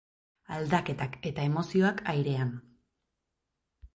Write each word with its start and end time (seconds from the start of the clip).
Aldaketak 0.53 1.17
eta 1.31 1.43
emozioak 1.49 2.01
airean. 2.15 2.53